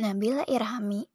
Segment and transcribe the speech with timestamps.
[0.00, 1.11] Nabila Irhami.